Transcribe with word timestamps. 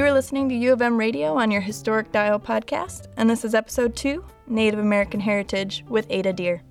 You 0.00 0.06
are 0.06 0.12
listening 0.12 0.48
to 0.48 0.54
U 0.54 0.72
of 0.72 0.80
M 0.80 0.96
Radio 0.96 1.36
on 1.36 1.50
your 1.50 1.60
Historic 1.60 2.10
Dial 2.10 2.40
podcast, 2.40 3.08
and 3.18 3.28
this 3.28 3.44
is 3.44 3.54
episode 3.54 3.94
2 3.94 4.24
Native 4.46 4.80
American 4.80 5.20
Heritage 5.20 5.84
with 5.90 6.06
Ada 6.08 6.32
Deer. 6.32 6.62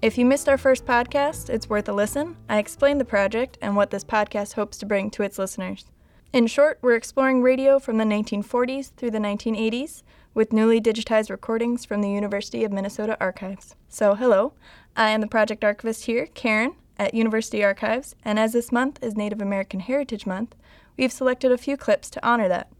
If 0.00 0.16
you 0.16 0.24
missed 0.24 0.48
our 0.48 0.56
first 0.56 0.86
podcast, 0.86 1.50
it's 1.50 1.68
worth 1.68 1.88
a 1.88 1.92
listen. 1.92 2.36
I 2.48 2.58
explained 2.58 3.00
the 3.00 3.04
project 3.04 3.58
and 3.60 3.74
what 3.74 3.90
this 3.90 4.04
podcast 4.04 4.52
hopes 4.52 4.78
to 4.78 4.86
bring 4.86 5.10
to 5.10 5.24
its 5.24 5.40
listeners. 5.40 5.86
In 6.32 6.46
short, 6.46 6.78
we're 6.82 6.94
exploring 6.94 7.42
radio 7.42 7.80
from 7.80 7.98
the 7.98 8.04
1940s 8.04 8.92
through 8.94 9.10
the 9.10 9.18
1980s 9.18 10.04
with 10.32 10.52
newly 10.52 10.80
digitized 10.80 11.30
recordings 11.30 11.84
from 11.84 12.00
the 12.00 12.12
University 12.12 12.62
of 12.62 12.70
Minnesota 12.70 13.16
Archives. 13.18 13.74
So, 13.88 14.14
hello, 14.14 14.52
I 14.96 15.10
am 15.10 15.20
the 15.20 15.26
project 15.26 15.64
archivist 15.64 16.04
here, 16.04 16.26
Karen, 16.26 16.76
at 16.96 17.12
University 17.12 17.64
Archives, 17.64 18.14
and 18.24 18.38
as 18.38 18.52
this 18.52 18.70
month 18.70 19.02
is 19.02 19.16
Native 19.16 19.42
American 19.42 19.80
Heritage 19.80 20.26
Month, 20.26 20.54
we've 20.96 21.12
selected 21.12 21.52
a 21.52 21.58
few 21.58 21.76
clips 21.76 22.10
to 22.10 22.26
honor 22.26 22.48
that. 22.48 22.70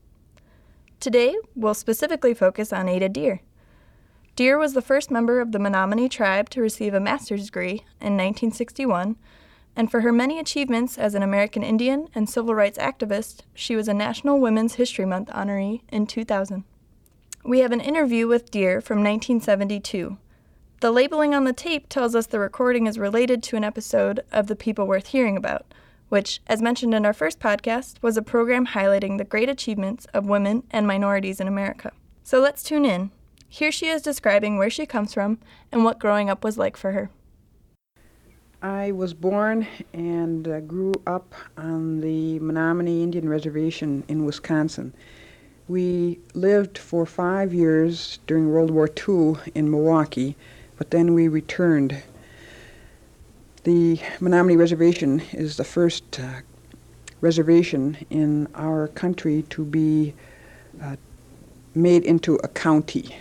Today, 1.01 1.35
we'll 1.55 1.75
specifically 1.75 2.35
focus 2.35 2.73
on 2.73 2.89
Ada 2.89 3.09
Deer. 3.09 3.41
Deer 4.37 4.59
was 4.59 4.75
the 4.75 4.83
first 4.83 5.11
member 5.11 5.41
of 5.41 5.53
the 5.53 5.59
Menominee 5.59 6.09
tribe 6.09 6.51
to 6.51 6.61
receive 6.61 6.95
a 6.95 7.01
master's 7.01 7.47
degree 7.47 7.85
in 8.01 8.17
1961, 8.17 9.17
and 9.77 9.91
for 9.91 10.01
her 10.01 10.13
many 10.13 10.39
achievements 10.39 10.99
as 10.99 11.15
an 11.15 11.23
American 11.23 11.63
Indian 11.63 12.09
and 12.15 12.29
civil 12.29 12.55
rights 12.55 12.79
activist, 12.79 13.41
she 13.55 13.77
was 13.77 13.89
a 13.89 13.95
National 13.95 14.39
Women's 14.39 14.75
History 14.75 15.05
Month 15.05 15.29
honoree 15.31 15.81
in 15.89 16.07
2000. 16.07 16.65
We 17.45 17.61
have 17.61 17.73
an 17.73 17.81
interview 17.81 18.27
with 18.27 18.51
Deer 18.51 18.81
from 18.81 18.99
1972. 18.99 20.19
The 20.81 20.91
labeling 20.91 21.35
on 21.35 21.45
the 21.45 21.53
tape 21.53 21.89
tells 21.89 22.15
us 22.15 22.27
the 22.27 22.39
recording 22.39 22.87
is 22.87 22.99
related 22.99 23.43
to 23.45 23.57
an 23.57 23.65
episode 23.65 24.21
of 24.33 24.47
The 24.47 24.57
People 24.57 24.87
Worth 24.87 25.09
Hearing 25.09 25.37
About, 25.37 25.67
which, 26.11 26.43
as 26.47 26.61
mentioned 26.61 26.93
in 26.93 27.07
our 27.07 27.15
first 27.15 27.41
podcast, 27.41 27.95
was 28.03 28.19
a 28.19 28.23
program 28.23 28.67
highlighting 28.67 29.17
the 29.17 29.25
great 29.25 29.49
achievements 29.49 30.05
of 30.13 30.27
women 30.27 30.65
and 30.71 30.87
minorities 30.87 31.41
in 31.41 31.49
America. 31.49 31.93
So 32.23 32.41
let's 32.41 32.63
tune 32.63 32.85
in. 32.85 33.11
Here 33.49 33.73
she 33.73 33.87
is 33.87 34.03
describing 34.03 34.59
where 34.59 34.71
she 34.71 34.87
comes 34.87 35.15
from 35.15 35.39
and 35.73 35.85
what 35.85 35.99
growing 35.99 36.29
up 36.29 36.45
was 36.45 36.59
like 36.59 36.77
for 36.77 36.93
her. 36.93 37.11
I 38.63 38.93
was 38.93 39.15
born 39.15 39.67
and 39.95 40.47
uh, 40.47 40.61
grew 40.61 40.93
up 41.07 41.35
on 41.57 42.01
the 42.01 42.39
Menominee 42.41 43.03
Indian 43.03 43.29
Reservation 43.29 44.05
in 44.07 44.27
Wisconsin. 44.27 44.93
We 45.67 46.19
lived 46.35 46.77
for 46.77 47.07
five 47.07 47.55
years 47.55 48.19
during 48.27 48.51
World 48.51 48.71
War 48.71 48.89
II 48.89 49.37
in 49.55 49.71
Milwaukee, 49.71 50.37
but 50.77 50.91
then 50.91 51.15
we 51.15 51.29
returned 51.29 52.03
the 53.65 54.01
Menominee 54.21 54.57
Reservation 54.57 55.21
is 55.33 55.57
the 55.57 55.65
first 55.65 56.19
uh, 56.19 56.41
reservation 57.21 57.97
in 58.09 58.49
our 58.55 58.89
country 58.89 59.45
to 59.51 59.65
be 59.65 60.15
uh, 60.83 60.97
made 61.75 62.05
into 62.05 62.37
a 62.37 62.49
county. 62.49 63.15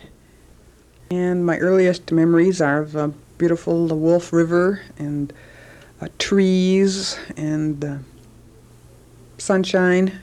And 1.11 1.45
my 1.45 1.57
earliest 1.57 2.11
memories 2.11 2.61
are 2.61 2.81
of 2.81 2.95
a 2.95 3.09
beautiful 3.37 3.87
the 3.87 3.95
Wolf 3.95 4.31
River 4.31 4.81
and 4.97 5.33
uh, 6.01 6.07
trees 6.17 7.19
and 7.35 7.83
uh, 7.83 7.97
sunshine. 9.37 10.19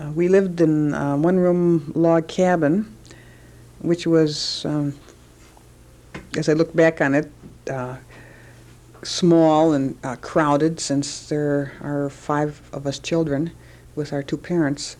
Uh, 0.00 0.10
we 0.10 0.28
lived 0.28 0.60
in 0.60 0.92
a 0.94 1.16
one-room 1.16 1.92
log 1.94 2.26
cabin, 2.26 2.92
which 3.80 4.06
was, 4.06 4.64
um, 4.64 4.94
as 6.36 6.48
I 6.48 6.54
look 6.54 6.74
back 6.74 7.00
on 7.00 7.14
it, 7.14 7.30
uh, 7.70 7.96
small 9.02 9.72
and 9.72 9.98
uh, 10.02 10.16
crowded 10.16 10.80
since 10.80 11.28
there 11.28 11.72
are 11.80 12.10
five 12.10 12.60
of 12.72 12.86
us 12.86 12.98
children 12.98 13.52
with 13.94 14.12
our 14.12 14.22
two 14.22 14.36
parents. 14.36 14.96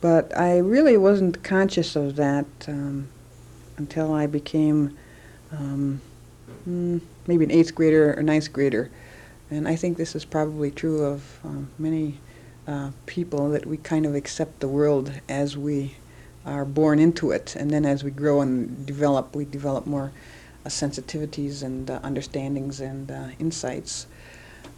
But 0.00 0.36
I 0.36 0.58
really 0.58 0.96
wasn't 0.96 1.42
conscious 1.42 1.96
of 1.96 2.16
that 2.16 2.46
um, 2.68 3.08
until 3.76 4.12
I 4.12 4.26
became 4.26 4.96
um, 5.52 6.00
mm, 6.68 7.00
maybe 7.26 7.44
an 7.44 7.50
eighth 7.50 7.74
grader 7.74 8.14
or 8.16 8.22
ninth 8.22 8.52
grader. 8.52 8.90
And 9.50 9.66
I 9.66 9.76
think 9.76 9.96
this 9.96 10.14
is 10.14 10.24
probably 10.24 10.70
true 10.70 11.04
of 11.04 11.38
um, 11.44 11.70
many 11.78 12.18
uh, 12.66 12.90
people 13.06 13.50
that 13.50 13.64
we 13.64 13.76
kind 13.76 14.04
of 14.06 14.14
accept 14.14 14.60
the 14.60 14.68
world 14.68 15.12
as 15.28 15.56
we 15.56 15.94
are 16.44 16.64
born 16.64 16.98
into 16.98 17.30
it. 17.30 17.56
And 17.56 17.70
then 17.70 17.84
as 17.84 18.04
we 18.04 18.10
grow 18.10 18.40
and 18.40 18.84
develop, 18.86 19.34
we 19.34 19.44
develop 19.44 19.86
more 19.86 20.12
sensitivities 20.66 21.62
and 21.62 21.90
uh, 21.90 22.00
understandings 22.02 22.80
and 22.80 23.10
uh, 23.10 23.28
insights. 23.38 24.06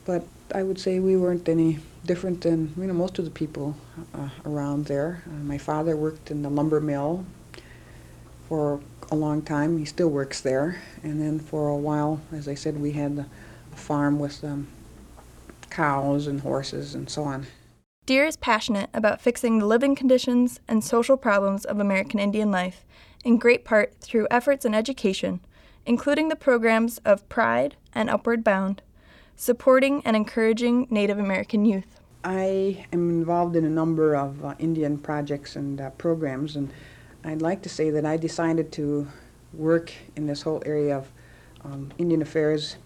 But 0.04 0.24
I 0.54 0.62
would 0.62 0.80
say 0.80 0.98
we 1.00 1.16
weren't 1.16 1.48
any 1.48 1.78
different 2.04 2.40
than 2.40 2.72
you 2.76 2.86
know 2.86 2.94
most 2.94 3.18
of 3.18 3.24
the 3.24 3.30
people 3.30 3.76
uh, 4.14 4.28
around 4.46 4.86
there. 4.86 5.22
Uh, 5.26 5.44
my 5.44 5.58
father 5.58 5.96
worked 5.96 6.30
in 6.30 6.42
the 6.42 6.50
lumber 6.50 6.80
mill 6.80 7.24
for 8.48 8.80
a 9.10 9.14
long 9.14 9.42
time. 9.42 9.78
He 9.78 9.84
still 9.84 10.08
works 10.08 10.40
there. 10.40 10.80
And 11.02 11.20
then 11.20 11.38
for 11.38 11.68
a 11.68 11.76
while, 11.76 12.20
as 12.32 12.48
I 12.48 12.54
said, 12.54 12.80
we 12.80 12.92
had 12.92 13.26
a 13.72 13.76
farm 13.76 14.18
with 14.18 14.42
um, 14.44 14.68
cows 15.70 16.26
and 16.26 16.40
horses 16.40 16.94
and 16.94 17.08
so 17.08 17.24
on. 17.24 17.46
Deer 18.06 18.24
is 18.24 18.36
passionate 18.36 18.88
about 18.94 19.20
fixing 19.20 19.58
the 19.58 19.66
living 19.66 19.94
conditions 19.94 20.60
and 20.66 20.82
social 20.82 21.18
problems 21.18 21.66
of 21.66 21.78
American 21.78 22.18
Indian 22.18 22.50
life, 22.50 22.86
in 23.22 23.36
great 23.36 23.66
part 23.66 23.94
through 24.00 24.26
efforts 24.30 24.64
in 24.64 24.74
education, 24.74 25.40
including 25.88 26.28
the 26.28 26.36
programs 26.36 26.98
of 26.98 27.26
Pride 27.30 27.74
and 27.94 28.10
Upward 28.10 28.44
Bound, 28.44 28.82
supporting 29.36 30.02
and 30.04 30.14
encouraging 30.14 30.86
Native 30.90 31.18
American 31.18 31.64
youth. 31.64 31.98
I 32.22 32.84
am 32.92 33.08
involved 33.08 33.56
in 33.56 33.64
a 33.64 33.70
number 33.70 34.14
of 34.14 34.44
uh, 34.44 34.54
Indian 34.58 34.98
projects 34.98 35.56
and 35.56 35.80
uh, 35.80 35.88
programs, 35.90 36.56
and 36.56 36.70
I'd 37.24 37.40
like 37.40 37.62
to 37.62 37.70
say 37.70 37.88
that 37.88 38.04
I 38.04 38.18
decided 38.18 38.70
to 38.72 39.08
work 39.54 39.90
in 40.14 40.26
this 40.26 40.42
whole 40.42 40.62
area 40.66 40.98
of 40.98 41.08
um, 41.64 41.90
Indian 41.96 42.20
affairs 42.20 42.76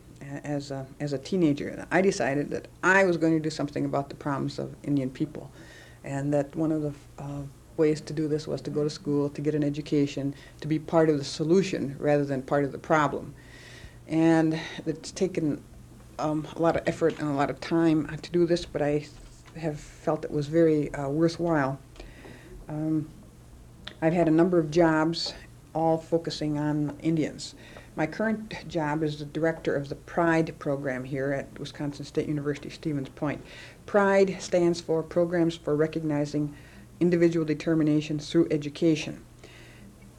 as 0.44 0.70
a, 0.70 0.86
as 1.00 1.12
a 1.12 1.18
teenager. 1.18 1.84
I 1.91 2.02
decided 2.02 2.50
that 2.50 2.68
I 2.84 3.02
was 3.02 3.16
going 3.16 3.32
to 3.32 3.41
do 3.41 3.50
something 3.50 3.84
about 3.84 4.10
the 4.10 4.14
problems 4.14 4.60
of 4.60 4.76
Indian 4.84 5.10
people, 5.10 5.50
and 6.04 6.32
that 6.32 6.54
one 6.54 6.70
of 6.70 6.82
the 6.82 6.92
uh, 7.18 7.42
ways 7.77 8.00
to 8.03 8.12
do 8.12 8.28
this 8.28 8.47
was 8.47 8.60
to 8.62 8.71
go 8.71 8.84
to 8.84 8.91
school, 8.91 9.28
to 9.31 9.41
get 9.41 9.55
an 9.55 9.65
education, 9.65 10.34
to 10.60 10.69
be 10.69 10.78
part 10.78 11.09
of 11.09 11.19
the 11.19 11.25
solution 11.25 11.97
rather 11.99 12.25
than 12.25 12.43
part 12.43 12.65
of 12.65 12.72
the 12.72 12.78
problem. 12.78 13.34
And 14.09 14.59
it's 14.87 15.12
taken 15.12 15.62
um, 16.19 16.47
a 16.56 16.60
lot 16.60 16.77
of 16.77 16.83
effort 16.87 17.19
and 17.19 17.28
a 17.28 17.33
lot 17.33 17.50
of 17.50 17.60
time 17.60 18.06
to 18.22 18.31
do 18.31 18.47
this, 18.47 18.65
but 18.65 18.83
I 18.83 19.06
have 19.56 19.78
felt 19.78 20.25
it 20.25 20.31
was 20.31 20.47
very 20.47 20.93
uh, 20.94 21.09
worthwhile. 21.09 21.78
Um, 22.69 23.09
I've 24.00 24.12
had 24.12 24.28
a 24.28 24.33
number 24.33 24.59
of 24.59 24.71
jobs, 24.71 25.34
all 25.75 25.99
focusing 25.99 26.59
on 26.59 26.97
Indians. 27.03 27.54
My 27.94 28.06
current 28.06 28.66
job 28.69 29.03
is 29.03 29.19
the 29.19 29.27
director 29.27 29.75
of 29.75 29.91
the 29.91 29.94
PRIDE 29.94 30.59
program 30.59 31.04
here 31.04 31.33
at 31.33 31.59
Wisconsin 31.59 32.06
State 32.06 32.27
University 32.27 32.71
Stevens 32.71 33.10
Point. 33.10 33.44
PRIDE 33.84 34.39
stands 34.41 34.81
for 34.81 35.03
Programs 35.03 35.56
for 35.56 35.77
Recognizing 35.77 36.54
individual 37.02 37.44
determination 37.44 38.16
through 38.20 38.46
education. 38.52 39.20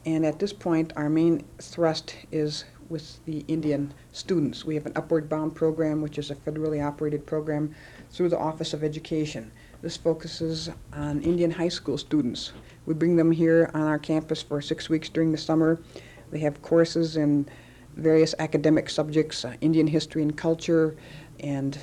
And 0.04 0.26
at 0.26 0.38
this 0.38 0.52
point, 0.52 0.92
our 0.96 1.08
main 1.08 1.42
thrust 1.58 2.14
is 2.30 2.66
with 2.90 3.24
the 3.24 3.42
Indian 3.48 3.94
students. 4.12 4.66
We 4.66 4.74
have 4.74 4.84
an 4.84 4.92
Upward 4.94 5.26
Bound 5.26 5.54
program, 5.54 6.02
which 6.02 6.18
is 6.18 6.30
a 6.30 6.34
federally 6.34 6.84
operated 6.86 7.24
program 7.24 7.74
through 8.10 8.28
the 8.28 8.38
Office 8.38 8.74
of 8.74 8.84
Education. 8.84 9.50
This 9.80 9.96
focuses 9.96 10.68
on 10.92 11.22
Indian 11.22 11.50
high 11.50 11.70
school 11.70 11.96
students. 11.96 12.52
We 12.84 12.92
bring 12.92 13.16
them 13.16 13.32
here 13.32 13.70
on 13.72 13.82
our 13.82 13.98
campus 13.98 14.42
for 14.42 14.60
six 14.60 14.90
weeks 14.90 15.08
during 15.08 15.32
the 15.32 15.38
summer. 15.38 15.80
They 16.30 16.40
have 16.40 16.60
courses 16.60 17.16
in 17.16 17.48
various 17.96 18.34
academic 18.38 18.90
subjects, 18.90 19.46
uh, 19.46 19.54
Indian 19.62 19.86
history 19.86 20.20
and 20.20 20.36
culture, 20.36 20.96
and 21.40 21.78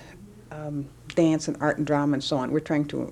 um, 0.52 0.88
dance 1.16 1.48
and 1.48 1.58
art 1.60 1.80
and 1.80 1.88
drama 1.88 2.14
and 2.14 2.24
so 2.24 2.38
on. 2.38 2.52
We're 2.52 2.60
trying 2.60 2.86
to 2.90 3.12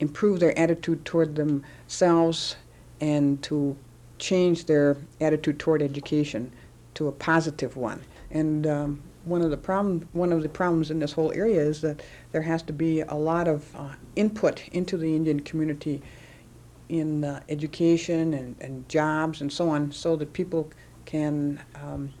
improve 0.00 0.40
their 0.40 0.56
attitude 0.58 1.04
toward 1.04 1.34
themselves 1.34 2.56
and 3.00 3.42
to 3.42 3.76
change 4.18 4.66
their 4.66 4.96
attitude 5.20 5.58
toward 5.58 5.82
education 5.82 6.52
to 6.94 7.08
a 7.08 7.12
positive 7.12 7.76
one. 7.76 8.02
And 8.30 8.66
um, 8.66 9.02
one 9.24 9.42
of 9.42 9.50
the 9.50 9.56
problem, 9.56 10.08
one 10.12 10.32
of 10.32 10.42
the 10.42 10.48
problems 10.48 10.90
in 10.90 10.98
this 10.98 11.12
whole 11.12 11.32
area 11.32 11.60
is 11.60 11.80
that 11.82 12.02
there 12.32 12.42
has 12.42 12.62
to 12.64 12.72
be 12.72 13.00
a 13.02 13.14
lot 13.14 13.46
of 13.46 13.74
uh, 13.76 13.94
input 14.16 14.66
into 14.72 14.96
the 14.96 15.14
Indian 15.14 15.40
community 15.40 16.02
in 16.88 17.24
uh, 17.24 17.40
education 17.48 18.34
and, 18.34 18.56
and 18.60 18.88
jobs 18.88 19.40
and 19.42 19.52
so 19.52 19.68
on, 19.68 19.92
so 19.92 20.16
that 20.16 20.32
people 20.32 20.70
can 21.04 21.60
um, 21.74 22.12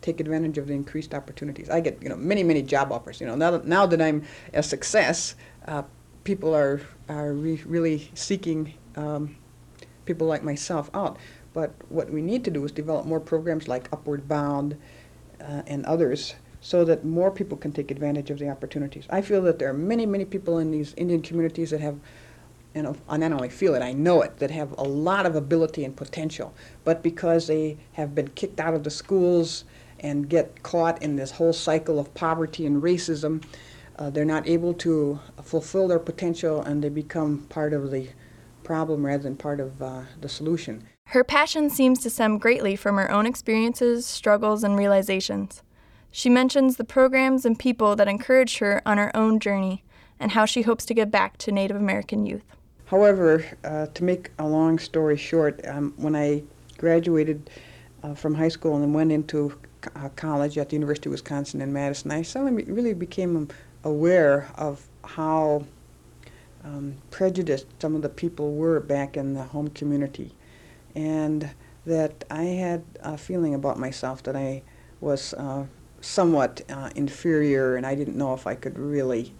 take 0.00 0.20
advantage 0.20 0.58
of 0.58 0.66
the 0.66 0.74
increased 0.74 1.14
opportunities. 1.14 1.70
I 1.70 1.80
get 1.80 2.02
you 2.02 2.08
know 2.08 2.16
many 2.16 2.42
many 2.42 2.62
job 2.62 2.92
offers. 2.92 3.20
You 3.20 3.28
know 3.28 3.36
now 3.36 3.52
that, 3.52 3.66
now 3.66 3.86
that 3.86 4.02
I'm 4.02 4.24
a 4.52 4.62
success, 4.62 5.36
uh, 5.66 5.82
people 6.24 6.54
are 6.54 6.80
are 7.08 7.32
re- 7.32 7.62
really 7.66 8.10
seeking 8.14 8.74
um, 8.96 9.36
people 10.04 10.26
like 10.26 10.42
myself 10.42 10.90
out. 10.94 11.16
But 11.54 11.72
what 11.88 12.10
we 12.10 12.22
need 12.22 12.44
to 12.44 12.50
do 12.50 12.64
is 12.64 12.72
develop 12.72 13.06
more 13.06 13.20
programs 13.20 13.68
like 13.68 13.88
Upward 13.92 14.28
Bound 14.28 14.76
uh, 15.40 15.62
and 15.66 15.84
others 15.86 16.34
so 16.60 16.84
that 16.84 17.04
more 17.04 17.30
people 17.30 17.56
can 17.56 17.72
take 17.72 17.90
advantage 17.90 18.30
of 18.30 18.38
the 18.38 18.48
opportunities. 18.48 19.06
I 19.10 19.22
feel 19.22 19.42
that 19.42 19.58
there 19.58 19.70
are 19.70 19.74
many, 19.74 20.06
many 20.06 20.24
people 20.24 20.58
in 20.58 20.70
these 20.70 20.92
Indian 20.94 21.22
communities 21.22 21.70
that 21.70 21.80
have 21.80 21.98
and 22.74 22.96
I 23.08 23.16
not 23.16 23.32
only 23.32 23.48
feel 23.48 23.74
it, 23.74 23.82
I 23.82 23.92
know 23.92 24.22
it, 24.22 24.38
that 24.38 24.50
have 24.50 24.72
a 24.78 24.82
lot 24.82 25.26
of 25.26 25.34
ability 25.34 25.84
and 25.84 25.96
potential, 25.96 26.54
but 26.84 27.02
because 27.02 27.46
they 27.46 27.78
have 27.92 28.14
been 28.14 28.28
kicked 28.28 28.60
out 28.60 28.74
of 28.74 28.84
the 28.84 28.90
schools 28.90 29.64
and 30.00 30.28
get 30.28 30.62
caught 30.62 31.02
in 31.02 31.16
this 31.16 31.32
whole 31.32 31.52
cycle 31.52 31.98
of 31.98 32.12
poverty 32.14 32.66
and 32.66 32.82
racism, 32.82 33.42
uh, 33.98 34.10
they're 34.10 34.24
not 34.24 34.46
able 34.46 34.72
to 34.72 35.18
fulfill 35.42 35.88
their 35.88 35.98
potential 35.98 36.62
and 36.62 36.82
they 36.82 36.88
become 36.88 37.46
part 37.48 37.72
of 37.72 37.90
the 37.90 38.08
problem 38.62 39.04
rather 39.04 39.22
than 39.22 39.36
part 39.36 39.60
of 39.60 39.82
uh, 39.82 40.02
the 40.20 40.28
solution. 40.28 40.86
Her 41.06 41.24
passion 41.24 41.70
seems 41.70 42.00
to 42.00 42.10
stem 42.10 42.38
greatly 42.38 42.76
from 42.76 42.96
her 42.96 43.10
own 43.10 43.26
experiences, 43.26 44.06
struggles, 44.06 44.62
and 44.62 44.76
realizations. 44.76 45.62
She 46.10 46.28
mentions 46.28 46.76
the 46.76 46.84
programs 46.84 47.44
and 47.44 47.58
people 47.58 47.96
that 47.96 48.08
encouraged 48.08 48.58
her 48.58 48.82
on 48.84 48.98
her 48.98 49.14
own 49.16 49.40
journey 49.40 49.84
and 50.20 50.32
how 50.32 50.44
she 50.44 50.62
hopes 50.62 50.84
to 50.86 50.94
give 50.94 51.10
back 51.10 51.38
to 51.38 51.52
Native 51.52 51.76
American 51.76 52.26
youth. 52.26 52.44
However, 52.86 53.44
uh, 53.64 53.86
to 53.86 54.04
make 54.04 54.30
a 54.38 54.46
long 54.46 54.78
story 54.78 55.16
short, 55.16 55.60
um, 55.66 55.94
when 55.96 56.16
I 56.16 56.42
graduated 56.76 57.50
uh, 58.02 58.14
from 58.14 58.34
high 58.34 58.48
school 58.48 58.74
and 58.74 58.82
then 58.82 58.92
went 58.92 59.12
into 59.12 59.58
uh, 59.96 60.08
college 60.16 60.58
at 60.58 60.70
the 60.70 60.76
University 60.76 61.08
of 61.08 61.12
Wisconsin 61.12 61.60
in 61.60 61.72
Madison, 61.72 62.10
I 62.10 62.22
suddenly 62.22 62.64
really 62.64 62.94
became 62.94 63.48
aware 63.84 64.50
of 64.56 64.86
how 65.04 65.64
um, 66.64 66.96
prejudiced 67.10 67.66
some 67.80 67.94
of 67.94 68.02
the 68.02 68.08
people 68.08 68.54
were 68.54 68.80
back 68.80 69.16
in 69.16 69.34
the 69.34 69.44
home 69.44 69.68
community, 69.68 70.34
and 70.94 71.50
that 71.86 72.24
I 72.30 72.44
had 72.44 72.84
a 73.00 73.16
feeling 73.16 73.54
about 73.54 73.78
myself 73.78 74.22
that 74.24 74.36
I 74.36 74.62
was 75.00 75.32
uh, 75.34 75.64
somewhat 76.00 76.62
uh, 76.68 76.90
inferior, 76.94 77.76
and 77.76 77.86
I 77.86 77.94
didn't 77.94 78.16
know 78.16 78.34
if 78.34 78.46
I 78.46 78.54
could 78.54 78.78
really 78.78 79.34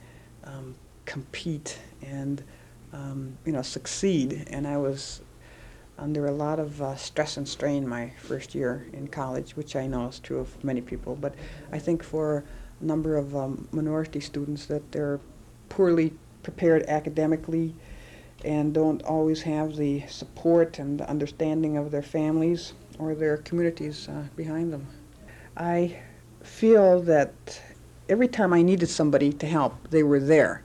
um, 0.44 0.74
compete 1.04 1.78
and 2.02 2.42
um, 2.92 3.36
you 3.44 3.52
know 3.52 3.62
succeed. 3.62 4.46
And 4.50 4.66
I 4.66 4.76
was 4.76 5.20
under 5.98 6.26
a 6.26 6.32
lot 6.32 6.60
of 6.60 6.80
uh, 6.80 6.96
stress 6.96 7.36
and 7.36 7.48
strain 7.48 7.86
my 7.86 8.12
first 8.18 8.54
year 8.54 8.86
in 8.92 9.08
college, 9.08 9.56
which 9.56 9.74
I 9.74 9.86
know 9.86 10.06
is 10.06 10.20
true 10.20 10.38
of 10.38 10.62
many 10.64 10.80
people. 10.80 11.16
But 11.16 11.34
I 11.72 11.78
think 11.78 12.04
for 12.04 12.44
number 12.80 13.16
of 13.16 13.34
um, 13.34 13.68
minority 13.72 14.20
students 14.20 14.66
that 14.66 14.92
they're 14.92 15.20
poorly 15.68 16.12
prepared 16.42 16.82
academically 16.84 17.74
and 18.44 18.72
don't 18.72 19.02
always 19.02 19.42
have 19.42 19.76
the 19.76 20.00
support 20.08 20.78
and 20.78 21.00
the 21.00 21.10
understanding 21.10 21.76
of 21.76 21.90
their 21.90 22.02
families 22.02 22.72
or 22.98 23.14
their 23.14 23.38
communities 23.38 24.08
uh, 24.08 24.22
behind 24.36 24.72
them. 24.72 24.86
I 25.56 25.98
feel 26.42 27.00
that 27.02 27.60
every 28.08 28.28
time 28.28 28.52
I 28.52 28.62
needed 28.62 28.88
somebody 28.88 29.32
to 29.32 29.46
help, 29.46 29.90
they 29.90 30.02
were 30.02 30.20
there. 30.20 30.62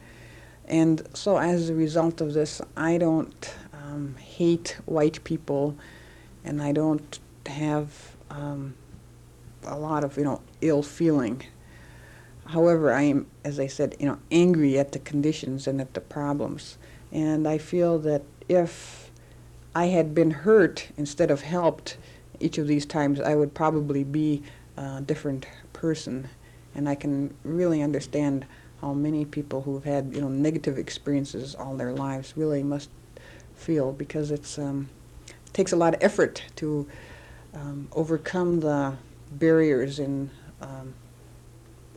And 0.66 1.06
so 1.14 1.38
as 1.38 1.70
a 1.70 1.74
result 1.74 2.22
of 2.22 2.34
this, 2.34 2.62
I 2.78 2.98
don't 2.98 3.54
um, 3.74 4.16
hate 4.18 4.78
white 4.86 5.24
people 5.24 5.76
and 6.46 6.62
I 6.62 6.72
don't 6.72 7.20
have 7.48 8.16
um, 8.30 8.76
a 9.64 9.78
lot 9.78 10.04
of, 10.04 10.18
you 10.18 10.24
know, 10.24 10.42
ill 10.62 10.84
feeling 10.84 11.42
However, 12.46 12.92
I 12.92 13.04
am, 13.04 13.28
as 13.44 13.60
I 13.60 13.68
said, 13.68 13.96
you 14.00 14.06
know, 14.06 14.20
angry 14.32 14.78
at 14.78 14.92
the 14.92 15.00
conditions 15.00 15.68
and 15.68 15.80
at 15.80 15.94
the 15.94 16.02
problems. 16.02 16.78
And 17.12 17.48
I 17.48 17.58
feel 17.58 18.00
that 18.00 18.24
if 18.50 19.12
I 19.76 19.86
had 19.86 20.14
been 20.14 20.32
hurt 20.32 20.90
instead 20.98 21.32
of 21.32 21.42
helped 21.42 21.98
each 22.40 22.58
of 22.58 22.68
these 22.68 22.86
times, 22.86 23.20
I 23.20 23.36
would 23.36 23.54
probably 23.54 24.04
be 24.04 24.44
a 24.78 25.02
different 25.02 25.48
person. 25.72 26.30
And 26.76 26.90
I 26.90 26.96
can 26.96 27.34
really 27.44 27.82
understand 27.82 28.46
how 28.82 28.94
many 28.94 29.24
people 29.24 29.62
who've 29.62 29.84
had, 29.84 30.14
you 30.14 30.20
know, 30.20 30.28
negative 30.28 30.78
experiences 30.78 31.56
all 31.56 31.78
their 31.78 31.94
lives 31.94 32.34
really 32.36 32.64
must 32.64 32.90
feel 33.56 33.94
because 33.94 34.32
it's 34.32 34.58
um, 34.58 34.90
it 35.28 35.54
takes 35.54 35.72
a 35.72 35.76
lot 35.76 35.94
of 35.94 36.04
effort 36.04 36.44
to 36.58 36.88
um, 37.54 37.88
overcome 37.94 38.60
the 38.60 38.96
barriers 39.32 40.00
in 40.00 40.30
um, 40.62 40.94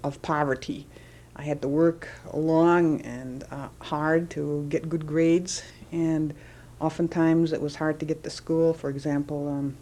of 0.07 0.23
poverty. 0.23 0.87
I 1.35 1.43
had 1.43 1.61
to 1.63 1.69
work 1.69 2.09
long 2.33 3.01
and 3.03 3.45
uh, 3.51 3.69
hard 3.81 4.31
to 4.31 4.65
get 4.69 4.89
good 4.89 5.07
grades, 5.07 5.63
and 5.91 6.33
oftentimes 6.81 7.53
it 7.53 7.61
was 7.61 7.77
hard 7.77 7.99
to 8.01 8.07
get 8.07 8.23
to 8.23 8.31
school. 8.31 8.73
For 8.73 8.89
example, 8.89 9.49
um, 9.49 9.77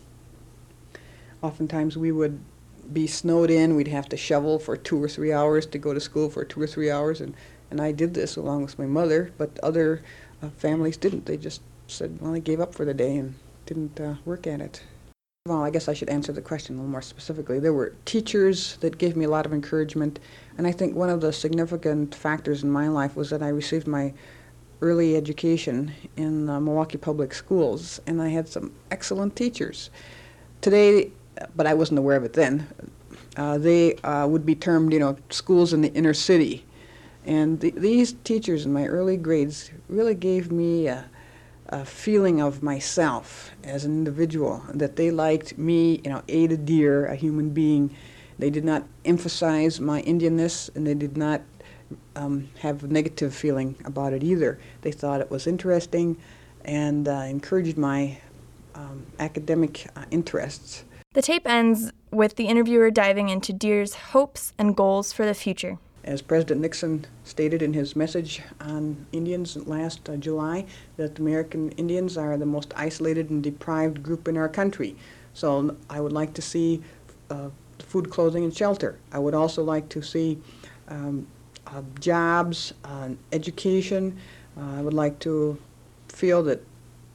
oftentimes 1.43 1.97
we 1.97 2.11
would 2.11 2.41
be 2.93 3.07
snowed 3.07 3.51
in. 3.51 3.77
We'd 3.77 3.89
have 3.89 4.09
to 4.09 4.17
shovel 4.17 4.59
for 4.59 4.77
two 4.77 5.03
or 5.03 5.09
three 5.09 5.33
hours 5.33 5.67
to 5.67 5.79
go 5.79 5.93
to 5.93 6.01
school 6.01 6.31
for 6.31 6.45
two 6.45 6.61
or 6.61 6.67
three 6.67 6.91
hours, 6.91 7.21
and, 7.21 7.35
and 7.71 7.81
I 7.81 7.93
did 7.93 8.15
this 8.15 8.37
along 8.37 8.63
with 8.63 8.79
my 8.79 8.87
mother, 8.87 9.31
but 9.37 9.59
other 9.63 10.03
uh, 10.43 10.49
families 10.57 10.97
didn't. 10.97 11.27
They 11.27 11.37
just 11.37 11.61
said, 11.87 12.19
well, 12.21 12.33
they 12.33 12.41
gave 12.41 12.61
up 12.61 12.75
for 12.75 12.85
the 12.85 12.95
day 12.95 13.17
and 13.17 13.35
didn't 13.67 14.01
uh, 14.01 14.15
work 14.25 14.47
at 14.47 14.61
it. 14.61 14.83
Well, 15.47 15.63
I 15.63 15.69
guess 15.69 15.89
I 15.89 15.93
should 15.93 16.09
answer 16.09 16.33
the 16.33 16.41
question 16.41 16.75
a 16.75 16.79
little 16.79 16.91
more 16.91 17.03
specifically. 17.03 17.61
There 17.61 17.75
were 17.75 17.95
teachers 18.07 18.79
that 18.79 18.97
gave 18.97 19.15
me 19.15 19.27
a 19.27 19.29
lot 19.29 19.45
of 19.45 19.53
encouragement, 19.53 20.19
and 20.57 20.67
I 20.67 20.73
think 20.73 20.97
one 20.97 21.11
of 21.11 21.21
the 21.21 21.35
significant 21.35 22.15
factors 22.15 22.63
in 22.63 22.71
my 22.71 22.89
life 22.89 23.15
was 23.15 23.29
that 23.29 23.43
I 23.43 23.49
received 23.49 23.87
my 23.87 24.15
early 24.81 25.17
education 25.17 25.93
in 26.17 26.49
uh, 26.49 26.59
Milwaukee 26.61 26.97
Public 26.97 27.35
Schools, 27.35 28.01
and 28.07 28.23
I 28.23 28.31
had 28.31 28.49
some 28.49 28.73
excellent 28.91 29.37
teachers. 29.37 29.91
Today, 30.63 31.11
but 31.55 31.67
I 31.67 31.75
wasn't 31.75 31.99
aware 31.99 32.17
of 32.17 32.25
it 32.25 32.33
then, 32.33 32.67
uh, 33.37 33.59
they 33.59 33.97
uh, 33.97 34.27
would 34.27 34.47
be 34.47 34.55
termed, 34.55 34.95
you 34.95 34.99
know, 34.99 35.19
schools 35.29 35.75
in 35.75 35.83
the 35.83 35.93
inner 35.93 36.15
city. 36.15 36.65
And 37.27 37.61
the, 37.61 37.73
these 37.73 38.15
teachers 38.25 38.65
in 38.65 38.73
my 38.73 38.87
early 38.87 39.19
grades 39.19 39.73
really 39.91 40.15
gave 40.15 40.51
me 40.51 40.89
a 41.75 41.85
feeling 41.85 42.41
of 42.41 42.63
myself 42.63 43.51
as 43.65 43.85
an 43.85 43.91
individual, 43.91 44.63
that 44.73 44.95
they 44.95 45.11
liked 45.11 45.59
me, 45.59 46.01
you 46.05 46.11
know, 46.11 46.23
Ada 46.29 46.57
Deer, 46.59 47.07
a 47.07 47.17
human 47.17 47.51
being. 47.51 47.93
They 48.39 48.49
did 48.49 48.65
not 48.65 48.85
emphasize 49.05 49.81
my 49.81 50.01
Indianness, 50.03 50.71
and 50.77 50.87
they 50.87 50.95
did 50.95 51.17
not 51.17 51.43
um, 52.15 52.49
have 52.61 52.85
a 52.85 52.87
negative 52.87 53.35
feeling 53.35 53.75
about 53.85 54.13
it 54.13 54.23
either. 54.23 54.61
They 54.83 54.93
thought 54.93 55.21
it 55.21 55.33
was 55.33 55.49
interesting 55.49 56.17
and 56.65 57.09
uh, 57.09 57.27
encouraged 57.27 57.77
my 57.77 58.19
um, 58.77 59.07
academic 59.19 59.89
uh, 59.97 60.05
interests. 60.13 60.85
The 61.15 61.23
tape 61.23 61.47
ends 61.47 61.91
with 62.13 62.37
the 62.37 62.47
interviewer 62.47 62.93
diving 62.93 63.31
into 63.31 63.53
Deer's 63.53 63.95
hopes 63.95 64.53
and 64.59 64.77
goals 64.77 65.13
for 65.13 65.27
the 65.27 65.35
future. 65.35 65.79
As 66.05 66.21
President 66.21 66.61
Nixon 66.61 67.07
stated 67.25 67.63
in 67.63 67.73
his 67.73 67.97
message 67.97 68.43
on 68.61 69.07
Indians 69.11 69.57
last 69.67 70.07
uh, 70.11 70.17
July, 70.17 70.67
that 70.99 71.19
American 71.19 71.71
Indians 71.73 72.19
are 72.19 72.37
the 72.37 72.45
most 72.45 72.75
isolated 72.77 73.31
and 73.31 73.43
deprived 73.43 74.03
group 74.03 74.29
in 74.29 74.37
our 74.37 74.49
country. 74.49 74.97
So 75.33 75.77
I 75.89 76.03
would 76.03 76.13
like 76.13 76.35
to 76.35 76.43
see 76.43 76.83
uh, 77.31 77.49
food, 77.79 78.11
clothing, 78.11 78.45
and 78.45 78.55
shelter. 78.55 78.99
I 79.13 79.19
would 79.19 79.35
also 79.35 79.65
like 79.65 79.89
to 79.91 80.03
see 80.03 80.39
um, 80.89 81.27
uh, 81.67 81.81
jobs, 82.01 82.75
uh, 82.85 83.09
education. 83.33 84.19
Uh, 84.59 84.79
I 84.79 84.83
would 84.83 84.93
like 84.93 85.19
to 85.21 85.57
feel 86.09 86.43
that 86.43 86.63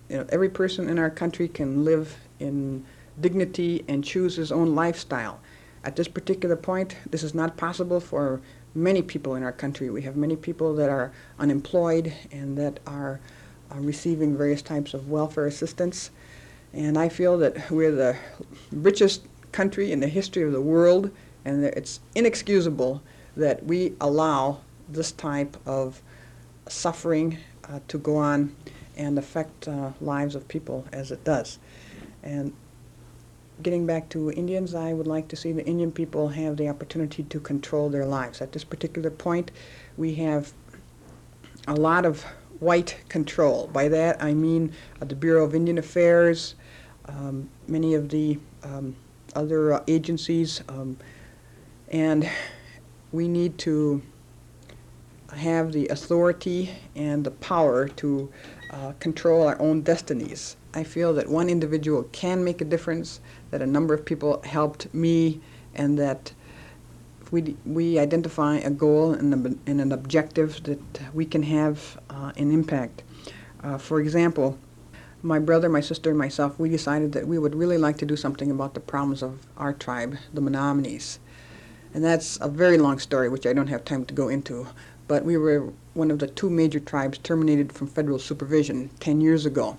you 0.09 0.17
know, 0.17 0.25
every 0.29 0.49
person 0.49 0.89
in 0.89 0.97
our 0.97 1.11
country 1.11 1.47
can 1.47 1.85
live 1.85 2.17
in 2.39 2.83
dignity 3.21 3.85
and 3.87 4.03
choose 4.03 4.35
his 4.35 4.51
own 4.51 4.73
lifestyle. 4.73 5.39
At 5.83 5.95
this 5.95 6.07
particular 6.07 6.55
point, 6.55 6.97
this 7.09 7.23
is 7.23 7.33
not 7.33 7.55
possible 7.55 7.99
for 7.99 8.41
many 8.75 9.01
people 9.01 9.35
in 9.35 9.43
our 9.43 9.51
country. 9.51 9.89
We 9.89 10.01
have 10.03 10.15
many 10.15 10.35
people 10.35 10.73
that 10.75 10.89
are 10.89 11.11
unemployed 11.37 12.13
and 12.31 12.57
that 12.57 12.79
are 12.85 13.19
receiving 13.75 14.37
various 14.37 14.61
types 14.61 14.93
of 14.93 15.09
welfare 15.09 15.45
assistance. 15.45 16.11
And 16.73 16.97
I 16.97 17.09
feel 17.09 17.37
that 17.39 17.71
we're 17.71 17.91
the 17.91 18.15
richest 18.71 19.25
country 19.51 19.91
in 19.91 19.99
the 19.99 20.07
history 20.07 20.43
of 20.43 20.51
the 20.51 20.61
world, 20.61 21.11
and 21.45 21.63
it's 21.63 21.99
inexcusable 22.15 23.01
that 23.35 23.65
we 23.65 23.93
allow 23.99 24.61
this 24.87 25.11
type 25.11 25.57
of 25.65 26.01
suffering 26.67 27.37
uh, 27.67 27.79
to 27.87 27.97
go 27.97 28.17
on 28.17 28.55
and 28.97 29.17
affect 29.17 29.67
uh, 29.67 29.91
lives 30.01 30.35
of 30.35 30.47
people 30.47 30.85
as 30.91 31.11
it 31.11 31.23
does. 31.23 31.57
And 32.21 32.53
getting 33.61 33.85
back 33.85 34.09
to 34.09 34.31
Indians, 34.31 34.73
I 34.73 34.93
would 34.93 35.07
like 35.07 35.27
to 35.29 35.35
see 35.35 35.51
the 35.51 35.65
Indian 35.65 35.91
people 35.91 36.29
have 36.29 36.57
the 36.57 36.69
opportunity 36.69 37.23
to 37.23 37.39
control 37.39 37.89
their 37.89 38.05
lives. 38.05 38.41
At 38.41 38.51
this 38.51 38.63
particular 38.63 39.09
point, 39.09 39.51
we 39.97 40.15
have 40.15 40.53
a 41.67 41.75
lot 41.75 42.05
of 42.05 42.23
white 42.59 42.97
control. 43.09 43.67
By 43.67 43.87
that, 43.89 44.21
I 44.21 44.33
mean 44.33 44.73
uh, 45.01 45.05
the 45.05 45.15
Bureau 45.15 45.43
of 45.43 45.55
Indian 45.55 45.77
Affairs, 45.77 46.55
um, 47.05 47.49
many 47.67 47.95
of 47.95 48.09
the 48.09 48.39
um, 48.63 48.95
other 49.35 49.73
uh, 49.73 49.83
agencies, 49.87 50.61
um, 50.69 50.97
and 51.89 52.29
we 53.11 53.27
need 53.27 53.57
to 53.59 54.01
have 55.35 55.71
the 55.71 55.87
authority 55.87 56.71
and 56.95 57.23
the 57.23 57.31
power 57.31 57.87
to 57.87 58.31
uh, 58.71 58.93
control 58.99 59.47
our 59.47 59.59
own 59.59 59.81
destinies. 59.81 60.55
I 60.73 60.83
feel 60.83 61.13
that 61.15 61.27
one 61.27 61.49
individual 61.49 62.03
can 62.11 62.43
make 62.43 62.61
a 62.61 62.65
difference, 62.65 63.19
that 63.51 63.61
a 63.61 63.65
number 63.65 63.93
of 63.93 64.05
people 64.05 64.41
helped 64.43 64.93
me, 64.93 65.41
and 65.75 65.97
that 65.97 66.33
we, 67.31 67.55
we 67.65 67.99
identify 67.99 68.57
a 68.57 68.69
goal 68.69 69.13
and, 69.13 69.33
and 69.65 69.81
an 69.81 69.91
objective 69.91 70.63
that 70.63 71.13
we 71.13 71.25
can 71.25 71.43
have 71.43 71.99
uh, 72.09 72.31
an 72.37 72.51
impact. 72.51 73.03
Uh, 73.63 73.77
for 73.77 73.99
example, 73.99 74.57
my 75.21 75.39
brother, 75.39 75.67
my 75.67 75.81
sister, 75.81 76.09
and 76.09 76.17
myself, 76.17 76.57
we 76.57 76.69
decided 76.69 77.11
that 77.11 77.27
we 77.27 77.37
would 77.37 77.55
really 77.55 77.77
like 77.77 77.97
to 77.97 78.05
do 78.05 78.15
something 78.15 78.49
about 78.49 78.73
the 78.73 78.79
problems 78.79 79.21
of 79.21 79.45
our 79.57 79.73
tribe, 79.73 80.17
the 80.33 80.41
Menominees. 80.41 81.19
And 81.93 82.03
that's 82.03 82.37
a 82.39 82.47
very 82.47 82.77
long 82.77 82.99
story, 82.99 83.29
which 83.29 83.45
I 83.45 83.53
don't 83.53 83.67
have 83.67 83.83
time 83.83 84.05
to 84.05 84.13
go 84.13 84.29
into. 84.29 84.67
But 85.09 85.25
we 85.25 85.37
were 85.37 85.73
one 85.95 86.11
of 86.11 86.19
the 86.19 86.27
two 86.27 86.51
major 86.51 86.79
tribes 86.79 87.17
terminated 87.17 87.73
from 87.73 87.87
federal 87.87 88.19
supervision 88.19 88.91
10 88.99 89.21
years 89.21 89.43
ago. 89.45 89.75